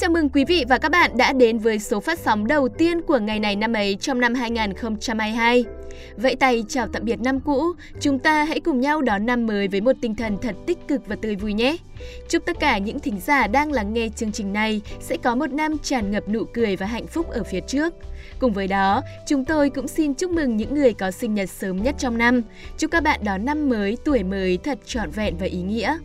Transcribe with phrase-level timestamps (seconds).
[0.00, 3.00] chào mừng quý vị và các bạn đã đến với số phát sóng đầu tiên
[3.02, 5.64] của ngày này năm ấy trong năm 2022.
[6.16, 7.64] Vậy tay chào tạm biệt năm cũ,
[8.00, 11.06] chúng ta hãy cùng nhau đón năm mới với một tinh thần thật tích cực
[11.06, 11.76] và tươi vui nhé.
[12.28, 15.52] Chúc tất cả những thính giả đang lắng nghe chương trình này sẽ có một
[15.52, 17.94] năm tràn ngập nụ cười và hạnh phúc ở phía trước.
[18.38, 21.82] Cùng với đó, chúng tôi cũng xin chúc mừng những người có sinh nhật sớm
[21.82, 22.42] nhất trong năm.
[22.78, 25.98] Chúc các bạn đón năm mới, tuổi mới thật trọn vẹn và ý nghĩa.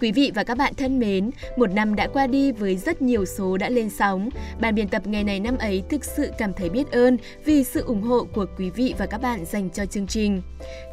[0.00, 3.24] Quý vị và các bạn thân mến, một năm đã qua đi với rất nhiều
[3.24, 4.28] số đã lên sóng.
[4.60, 7.82] Ban biên tập ngày này năm ấy thực sự cảm thấy biết ơn vì sự
[7.82, 10.42] ủng hộ của quý vị và các bạn dành cho chương trình.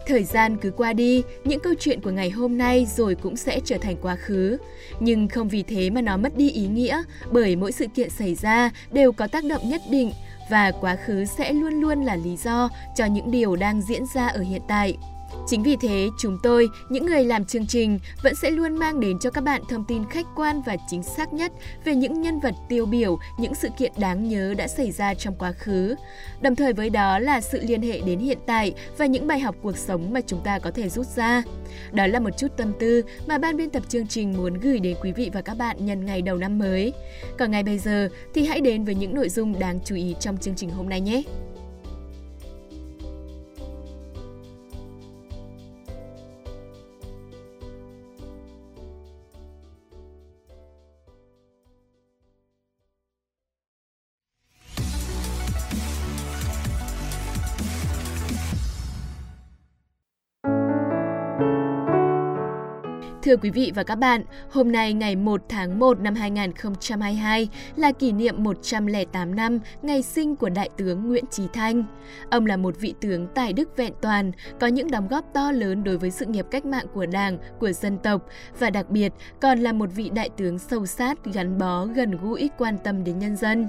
[0.07, 3.59] Thời gian cứ qua đi, những câu chuyện của ngày hôm nay rồi cũng sẽ
[3.65, 4.57] trở thành quá khứ.
[4.99, 8.35] Nhưng không vì thế mà nó mất đi ý nghĩa, bởi mỗi sự kiện xảy
[8.35, 10.11] ra đều có tác động nhất định
[10.49, 14.27] và quá khứ sẽ luôn luôn là lý do cho những điều đang diễn ra
[14.27, 14.97] ở hiện tại.
[15.47, 19.19] Chính vì thế, chúng tôi, những người làm chương trình, vẫn sẽ luôn mang đến
[19.19, 21.51] cho các bạn thông tin khách quan và chính xác nhất
[21.83, 25.35] về những nhân vật tiêu biểu, những sự kiện đáng nhớ đã xảy ra trong
[25.35, 25.95] quá khứ.
[26.41, 29.55] Đồng thời với đó là sự liên hệ đến hiện tại và những bài học
[29.61, 31.43] cuộc sống mà chúng ta có thể rút ra.
[31.91, 34.97] Đó là một chút tâm tư mà ban biên tập chương trình muốn gửi đến
[35.01, 36.93] quý vị và các bạn nhân ngày đầu năm mới.
[37.37, 40.37] Còn ngày bây giờ thì hãy đến với những nội dung đáng chú ý trong
[40.37, 41.23] chương trình hôm nay nhé.
[63.27, 67.91] Thưa quý vị và các bạn, hôm nay ngày 1 tháng 1 năm 2022 là
[67.91, 71.83] kỷ niệm 108 năm ngày sinh của Đại tướng Nguyễn Trí Thanh.
[72.29, 75.83] Ông là một vị tướng tài đức vẹn toàn, có những đóng góp to lớn
[75.83, 78.21] đối với sự nghiệp cách mạng của Đảng, của dân tộc
[78.59, 82.49] và đặc biệt còn là một vị đại tướng sâu sát, gắn bó, gần gũi,
[82.57, 83.67] quan tâm đến nhân dân.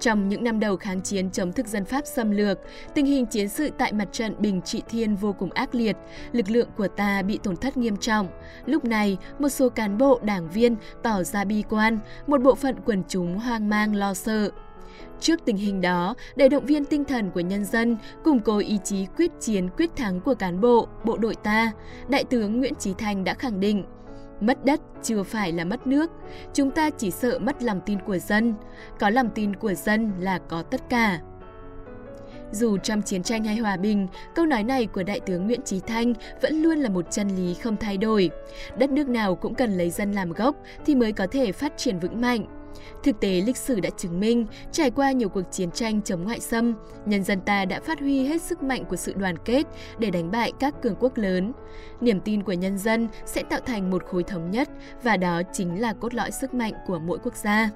[0.00, 2.58] Trong những năm đầu kháng chiến chống thực dân Pháp xâm lược,
[2.94, 5.96] tình hình chiến sự tại mặt trận Bình Trị Thiên vô cùng ác liệt,
[6.32, 8.28] lực lượng của ta bị tổn thất nghiêm trọng.
[8.66, 12.76] Lúc này, một số cán bộ, đảng viên tỏ ra bi quan, một bộ phận
[12.84, 14.50] quần chúng hoang mang lo sợ.
[15.20, 18.78] Trước tình hình đó, để động viên tinh thần của nhân dân, củng cố ý
[18.84, 21.72] chí quyết chiến quyết thắng của cán bộ, bộ đội ta,
[22.08, 23.84] Đại tướng Nguyễn Trí Thành đã khẳng định
[24.40, 26.10] Mất đất chưa phải là mất nước,
[26.54, 28.54] chúng ta chỉ sợ mất lòng tin của dân.
[29.00, 31.20] Có lòng tin của dân là có tất cả.
[32.52, 35.80] Dù trong chiến tranh hay hòa bình, câu nói này của Đại tướng Nguyễn Trí
[35.80, 38.30] Thanh vẫn luôn là một chân lý không thay đổi.
[38.78, 41.98] Đất nước nào cũng cần lấy dân làm gốc thì mới có thể phát triển
[41.98, 42.46] vững mạnh.
[43.02, 46.40] Thực tế lịch sử đã chứng minh, trải qua nhiều cuộc chiến tranh chống ngoại
[46.40, 46.74] xâm,
[47.06, 49.66] nhân dân ta đã phát huy hết sức mạnh của sự đoàn kết
[49.98, 51.52] để đánh bại các cường quốc lớn.
[52.00, 54.68] Niềm tin của nhân dân sẽ tạo thành một khối thống nhất
[55.02, 57.70] và đó chính là cốt lõi sức mạnh của mỗi quốc gia.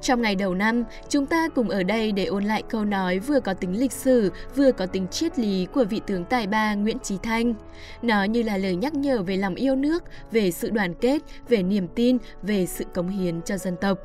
[0.00, 3.40] Trong ngày đầu năm, chúng ta cùng ở đây để ôn lại câu nói vừa
[3.40, 6.98] có tính lịch sử, vừa có tính triết lý của vị tướng tài ba Nguyễn
[6.98, 7.54] Trí Thanh.
[8.02, 11.62] Nó như là lời nhắc nhở về lòng yêu nước, về sự đoàn kết, về
[11.62, 13.98] niềm tin, về sự cống hiến cho dân tộc.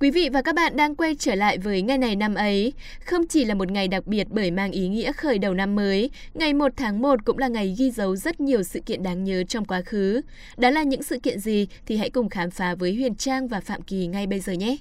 [0.00, 2.72] Quý vị và các bạn đang quay trở lại với ngày này năm ấy.
[3.04, 6.10] Không chỉ là một ngày đặc biệt bởi mang ý nghĩa khởi đầu năm mới,
[6.34, 9.44] ngày 1 tháng 1 cũng là ngày ghi dấu rất nhiều sự kiện đáng nhớ
[9.44, 10.20] trong quá khứ.
[10.56, 13.60] Đó là những sự kiện gì thì hãy cùng khám phá với Huyền Trang và
[13.60, 14.76] Phạm Kỳ ngay bây giờ nhé.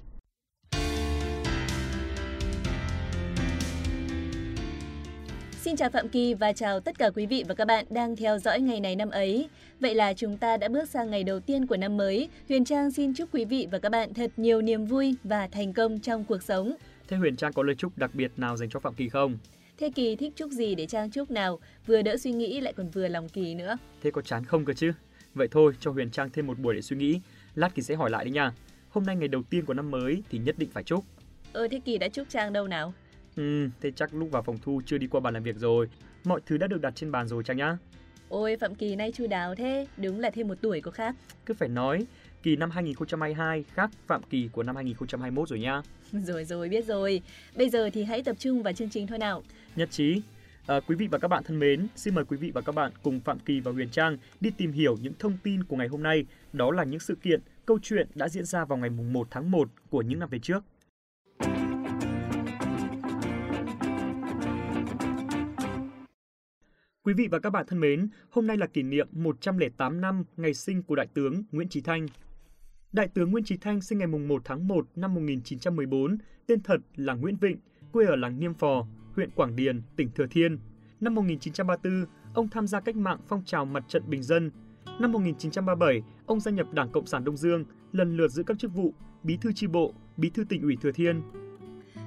[5.61, 8.39] Xin chào Phạm Kỳ và chào tất cả quý vị và các bạn đang theo
[8.39, 9.49] dõi ngày này năm ấy.
[9.79, 12.29] Vậy là chúng ta đã bước sang ngày đầu tiên của năm mới.
[12.49, 15.73] Huyền Trang xin chúc quý vị và các bạn thật nhiều niềm vui và thành
[15.73, 16.75] công trong cuộc sống.
[17.07, 19.37] Thế Huyền Trang có lời chúc đặc biệt nào dành cho Phạm Kỳ không?
[19.77, 21.59] Thế Kỳ thích chúc gì để Trang chúc nào?
[21.85, 23.77] Vừa đỡ suy nghĩ lại còn vừa lòng Kỳ nữa.
[24.01, 24.91] Thế có chán không cơ chứ?
[25.33, 27.21] Vậy thôi, cho Huyền Trang thêm một buổi để suy nghĩ.
[27.55, 28.51] Lát Kỳ sẽ hỏi lại đi nha.
[28.89, 31.03] Hôm nay ngày đầu tiên của năm mới thì nhất định phải chúc.
[31.53, 32.93] Ờ, thế Kỳ đã chúc Trang đâu nào?
[33.35, 35.87] Ừ, thế chắc lúc vào phòng thu chưa đi qua bàn làm việc rồi.
[36.23, 37.77] Mọi thứ đã được đặt trên bàn rồi Trang nhá.
[38.29, 41.15] Ôi Phạm Kỳ nay chu đáo thế, đúng là thêm một tuổi có khác.
[41.45, 42.05] Cứ phải nói,
[42.43, 45.81] kỳ năm 2022 khác Phạm Kỳ của năm 2021 rồi nha.
[46.11, 47.21] Rồi rồi, biết rồi.
[47.55, 49.43] Bây giờ thì hãy tập trung vào chương trình thôi nào.
[49.75, 50.21] Nhất trí.
[50.67, 52.91] À, quý vị và các bạn thân mến, xin mời quý vị và các bạn
[53.03, 56.03] cùng Phạm Kỳ và Huyền Trang đi tìm hiểu những thông tin của ngày hôm
[56.03, 56.25] nay.
[56.53, 59.69] Đó là những sự kiện, câu chuyện đã diễn ra vào ngày 1 tháng 1
[59.89, 60.63] của những năm về trước.
[67.09, 70.53] Quý vị và các bạn thân mến, hôm nay là kỷ niệm 108 năm ngày
[70.53, 72.07] sinh của Đại tướng Nguyễn Trí Thanh.
[72.91, 76.17] Đại tướng Nguyễn Trí Thanh sinh ngày 1 tháng 1 năm 1914,
[76.47, 77.57] tên thật là Nguyễn Vịnh,
[77.91, 80.59] quê ở làng Niêm Phò, huyện Quảng Điền, tỉnh Thừa Thiên.
[80.99, 84.51] Năm 1934, ông tham gia cách mạng phong trào mặt trận bình dân.
[84.99, 88.73] Năm 1937, ông gia nhập Đảng Cộng sản Đông Dương, lần lượt giữ các chức
[88.73, 91.21] vụ bí thư chi bộ, bí thư tỉnh ủy Thừa Thiên,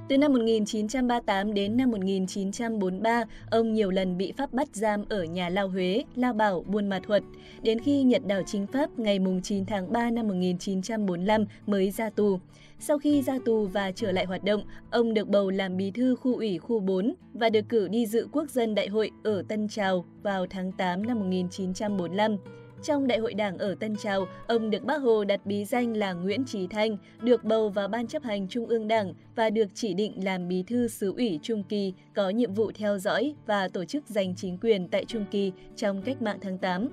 [0.08, 5.48] từ năm 1938 đến năm 1943, ông nhiều lần bị Pháp bắt giam ở nhà
[5.48, 7.22] Lao Huế, Lao Bảo, Buôn Ma Thuật,
[7.62, 12.38] Đến khi Nhật đảo chính Pháp ngày 9 tháng 3 năm 1945 mới ra tù.
[12.78, 16.16] Sau khi ra tù và trở lại hoạt động, ông được bầu làm bí thư
[16.16, 19.68] khu ủy khu 4 và được cử đi dự quốc dân đại hội ở Tân
[19.68, 22.36] Trào vào tháng 8 năm 1945.
[22.82, 26.12] Trong đại hội đảng ở Tân Trào, ông được bác Hồ đặt bí danh là
[26.12, 29.94] Nguyễn Trí Thanh, được bầu vào Ban chấp hành Trung ương Đảng và được chỉ
[29.94, 33.84] định làm bí thư xứ ủy Trung Kỳ, có nhiệm vụ theo dõi và tổ
[33.84, 36.88] chức giành chính quyền tại Trung Kỳ trong cách mạng tháng 8.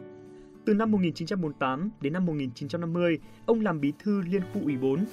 [0.65, 5.05] Từ năm 1948 đến năm 1950, ông làm bí thư Liên khu ủy 4.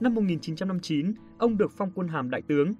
[0.00, 2.74] Năm 1959, ông được phong quân hàm đại tướng,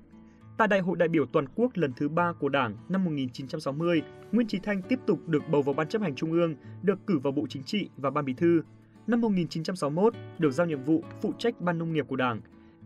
[0.61, 4.03] Tại Đại hội đại biểu toàn quốc lần thứ 3 của Đảng năm 1960,
[4.33, 7.19] Nguyễn Chí Thanh tiếp tục được bầu vào Ban chấp hành Trung ương, được cử
[7.19, 8.63] vào Bộ Chính trị và Ban Bí thư.
[9.07, 12.41] Năm 1961, được giao nhiệm vụ phụ trách Ban Nông nghiệp của Đảng.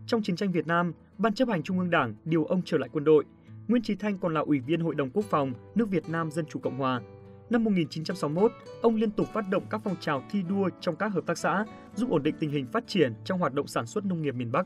[0.07, 2.89] Trong chiến tranh Việt Nam, Ban chấp hành Trung ương Đảng điều ông trở lại
[2.93, 3.25] quân đội.
[3.67, 6.45] Nguyễn Chí Thanh còn là Ủy viên Hội đồng Quốc phòng nước Việt Nam Dân
[6.45, 7.01] Chủ Cộng Hòa.
[7.49, 8.51] Năm 1961,
[8.81, 11.65] ông liên tục phát động các phong trào thi đua trong các hợp tác xã,
[11.95, 14.51] giúp ổn định tình hình phát triển trong hoạt động sản xuất nông nghiệp miền
[14.51, 14.65] Bắc.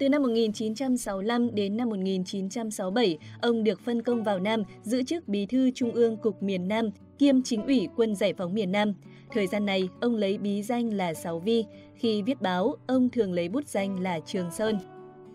[0.00, 5.46] Từ năm 1965 đến năm 1967, ông được phân công vào Nam giữ chức Bí
[5.46, 8.94] thư Trung ương Cục miền Nam, kiêm chính ủy quân giải phóng miền Nam.
[9.32, 11.64] Thời gian này, ông lấy bí danh là Sáu Vi.
[11.94, 14.78] Khi viết báo, ông thường lấy bút danh là Trường Sơn.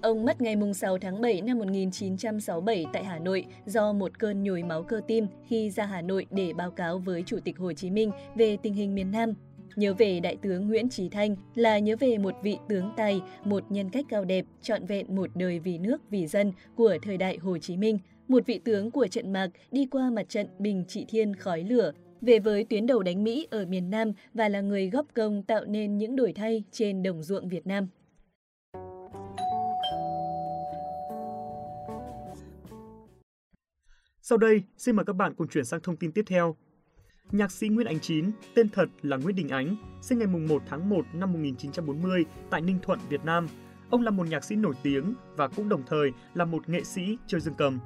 [0.01, 4.63] Ông mất ngày 6 tháng 7 năm 1967 tại Hà Nội do một cơn nhồi
[4.63, 7.89] máu cơ tim khi ra Hà Nội để báo cáo với Chủ tịch Hồ Chí
[7.89, 9.33] Minh về tình hình miền Nam.
[9.75, 13.63] Nhớ về Đại tướng Nguyễn Trí Thanh là nhớ về một vị tướng tài, một
[13.69, 17.37] nhân cách cao đẹp, trọn vẹn một đời vì nước, vì dân của thời đại
[17.37, 21.05] Hồ Chí Minh, một vị tướng của trận mạc đi qua mặt trận Bình Trị
[21.09, 21.91] Thiên khói lửa,
[22.21, 25.65] về với tuyến đầu đánh Mỹ ở miền Nam và là người góp công tạo
[25.65, 27.87] nên những đổi thay trên đồng ruộng Việt Nam.
[34.21, 36.55] Sau đây, xin mời các bạn cùng chuyển sang thông tin tiếp theo.
[37.31, 40.89] Nhạc sĩ Nguyễn Ánh Chín, tên thật là Nguyễn Đình Ánh, sinh ngày 1 tháng
[40.89, 43.47] 1 năm 1940 tại Ninh Thuận, Việt Nam.
[43.89, 47.17] Ông là một nhạc sĩ nổi tiếng và cũng đồng thời là một nghệ sĩ
[47.27, 47.79] chơi dương cầm.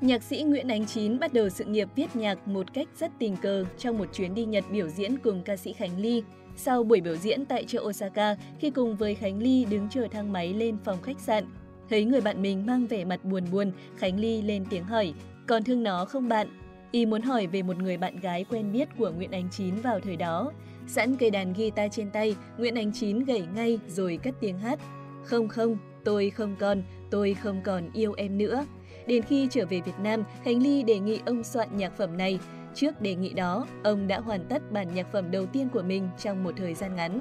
[0.00, 3.36] Nhạc sĩ Nguyễn Ánh Chín bắt đầu sự nghiệp viết nhạc một cách rất tình
[3.36, 6.22] cờ trong một chuyến đi Nhật biểu diễn cùng ca sĩ Khánh Ly.
[6.56, 10.32] Sau buổi biểu diễn tại chợ Osaka, khi cùng với Khánh Ly đứng chờ thang
[10.32, 11.44] máy lên phòng khách sạn,
[11.90, 15.14] thấy người bạn mình mang vẻ mặt buồn buồn, Khánh Ly lên tiếng hỏi,
[15.46, 16.48] còn thương nó không bạn?
[16.96, 20.00] Y muốn hỏi về một người bạn gái quen biết của Nguyễn Ánh Chín vào
[20.00, 20.52] thời đó.
[20.86, 24.78] Sẵn cây đàn guitar trên tay, Nguyễn Ánh Chín gảy ngay rồi cất tiếng hát.
[25.24, 28.66] Không không, tôi không còn, tôi không còn yêu em nữa.
[29.06, 32.38] Đến khi trở về Việt Nam, Khánh Ly đề nghị ông soạn nhạc phẩm này.
[32.74, 36.08] Trước đề nghị đó, ông đã hoàn tất bản nhạc phẩm đầu tiên của mình
[36.18, 37.20] trong một thời gian ngắn.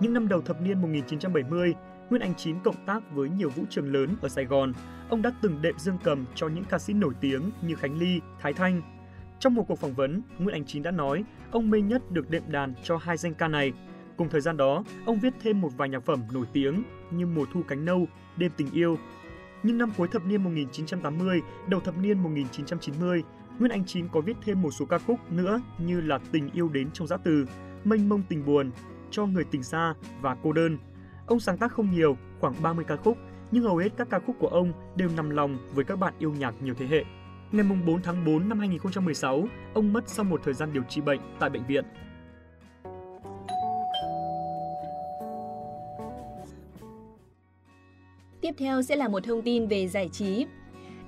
[0.00, 1.74] Những năm đầu thập niên 1970,
[2.10, 4.72] Nguyễn Anh Chín cộng tác với nhiều vũ trường lớn ở Sài Gòn.
[5.08, 8.20] Ông đã từng đệm dương cầm cho những ca sĩ nổi tiếng như Khánh Ly,
[8.40, 8.82] Thái Thanh,
[9.42, 12.42] trong một cuộc phỏng vấn, Nguyễn Anh Chín đã nói ông mê nhất được đệm
[12.48, 13.72] đàn cho hai danh ca này.
[14.16, 17.44] Cùng thời gian đó, ông viết thêm một vài nhạc phẩm nổi tiếng như Mùa
[17.52, 18.06] thu cánh nâu,
[18.36, 18.98] Đêm tình yêu.
[19.62, 23.22] Nhưng năm cuối thập niên 1980, đầu thập niên 1990,
[23.58, 26.68] Nguyễn Anh Chín có viết thêm một số ca khúc nữa như là Tình yêu
[26.68, 27.46] đến trong giã từ,
[27.84, 28.70] Mênh mông tình buồn,
[29.10, 30.78] Cho người tình xa và Cô đơn.
[31.26, 33.18] Ông sáng tác không nhiều, khoảng 30 ca khúc,
[33.50, 36.34] nhưng hầu hết các ca khúc của ông đều nằm lòng với các bạn yêu
[36.38, 37.04] nhạc nhiều thế hệ.
[37.52, 39.44] Ngày 4 tháng 4 năm 2016,
[39.74, 41.84] ông mất sau một thời gian điều trị bệnh tại bệnh viện.
[48.40, 50.46] Tiếp theo sẽ là một thông tin về giải trí.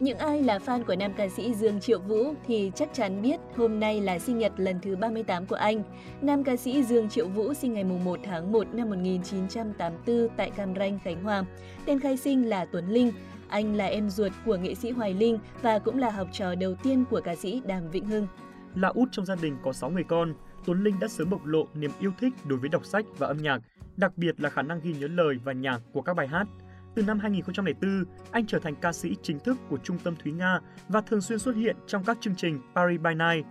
[0.04, 3.40] Những ai là fan của nam ca sĩ Dương Triệu Vũ thì chắc chắn biết
[3.56, 5.82] hôm nay là sinh nhật lần thứ 38 của anh.
[6.22, 10.74] Nam ca sĩ Dương Triệu Vũ sinh ngày 1 tháng 1 năm 1984 tại Cam
[10.74, 11.44] Ranh, Khánh Hòa.
[11.86, 13.12] Tên khai sinh là Tuấn Linh,
[13.48, 16.74] anh là em ruột của nghệ sĩ Hoài Linh và cũng là học trò đầu
[16.82, 18.26] tiên của ca sĩ Đàm Vĩnh Hưng.
[18.74, 20.34] Là út trong gia đình có 6 người con,
[20.66, 23.36] Tuấn Linh đã sớm bộc lộ niềm yêu thích đối với đọc sách và âm
[23.36, 23.58] nhạc,
[23.96, 26.46] đặc biệt là khả năng ghi nhớ lời và nhạc của các bài hát.
[26.94, 30.60] Từ năm 2004, anh trở thành ca sĩ chính thức của Trung tâm Thúy Nga
[30.88, 33.46] và thường xuyên xuất hiện trong các chương trình Paris by Night.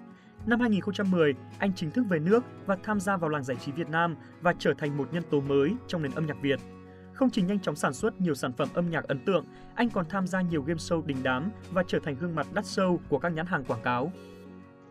[0.45, 3.89] Năm 2010, anh chính thức về nước và tham gia vào làng giải trí Việt
[3.89, 6.59] Nam và trở thành một nhân tố mới trong nền âm nhạc Việt.
[7.13, 9.45] Không chỉ nhanh chóng sản xuất nhiều sản phẩm âm nhạc ấn tượng,
[9.75, 12.63] anh còn tham gia nhiều game show đình đám và trở thành gương mặt đắt
[12.63, 14.11] show của các nhãn hàng quảng cáo.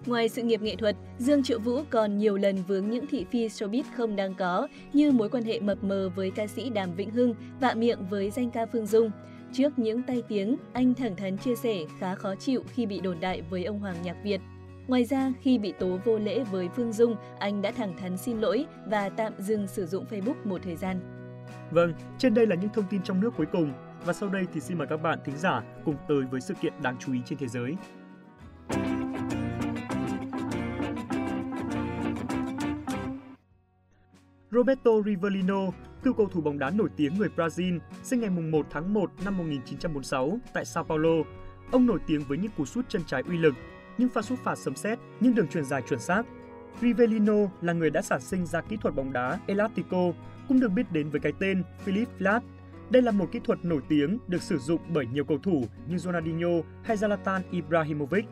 [0.07, 3.49] Ngoài sự nghiệp nghệ thuật, Dương Triệu Vũ còn nhiều lần vướng những thị phi
[3.49, 7.11] showbiz không đáng có như mối quan hệ mập mờ với ca sĩ Đàm Vĩnh
[7.11, 9.11] Hưng, vạ miệng với danh ca Phương Dung.
[9.53, 13.21] Trước những tay tiếng, anh thẳng thắn chia sẻ khá khó chịu khi bị đồn
[13.21, 14.41] đại với ông Hoàng Nhạc Việt.
[14.89, 18.41] Ngoài ra, khi bị tố vô lễ với Phương Dung, anh đã thẳng thắn xin
[18.41, 21.01] lỗi và tạm dừng sử dụng Facebook một thời gian.
[21.71, 23.73] Vâng, trên đây là những thông tin trong nước cuối cùng.
[24.05, 26.73] Và sau đây thì xin mời các bạn thính giả cùng tới với sự kiện
[26.83, 27.77] đáng chú ý trên thế giới.
[34.53, 35.61] Roberto Rivellino,
[36.03, 39.39] cựu cầu thủ bóng đá nổi tiếng người Brazil, sinh ngày 1 tháng 1 năm
[39.39, 41.11] 1946 tại Sao Paulo.
[41.71, 43.55] Ông nổi tiếng với những cú sút chân trái uy lực,
[43.99, 46.23] những pha sút phạt sấm sét, những đường truyền dài chuẩn xác.
[46.81, 50.13] Rivellino là người đã sản sinh ra kỹ thuật bóng đá Elastico,
[50.49, 52.41] cũng được biết đến với cái tên Philip Flat.
[52.91, 55.99] Đây là một kỹ thuật nổi tiếng được sử dụng bởi nhiều cầu thủ như
[55.99, 56.49] Ronaldinho
[56.83, 58.25] hay Zlatan Ibrahimovic.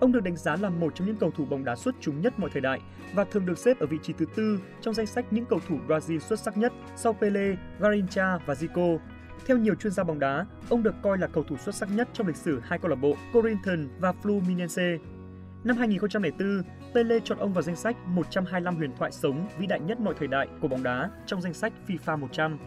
[0.00, 2.38] Ông được đánh giá là một trong những cầu thủ bóng đá xuất chúng nhất
[2.38, 2.80] mọi thời đại
[3.14, 5.78] và thường được xếp ở vị trí thứ tư trong danh sách những cầu thủ
[5.88, 8.98] Brazil xuất sắc nhất sau Pele, Garrincha và Zico.
[9.46, 12.08] Theo nhiều chuyên gia bóng đá, ông được coi là cầu thủ xuất sắc nhất
[12.12, 14.98] trong lịch sử hai câu lạc bộ Corinthians và Fluminense.
[15.64, 16.62] Năm 2004,
[16.94, 20.28] Pele chọn ông vào danh sách 125 huyền thoại sống vĩ đại nhất mọi thời
[20.28, 22.58] đại của bóng đá trong danh sách FIFA 100.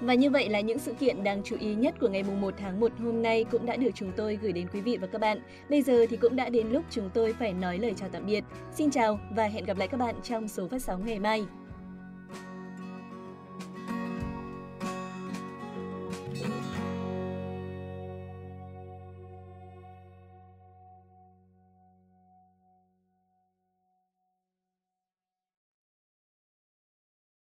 [0.00, 2.54] Và như vậy là những sự kiện đáng chú ý nhất của ngày mùng 1
[2.58, 5.20] tháng 1 hôm nay cũng đã được chúng tôi gửi đến quý vị và các
[5.20, 5.40] bạn.
[5.70, 8.44] Bây giờ thì cũng đã đến lúc chúng tôi phải nói lời chào tạm biệt.
[8.74, 11.44] Xin chào và hẹn gặp lại các bạn trong số phát sóng ngày mai.